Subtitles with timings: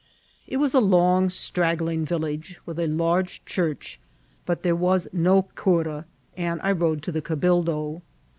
[0.47, 3.99] It was a long, straggling village, with a large church,
[4.47, 8.01] but there was no cura, and I rode to the cabildo.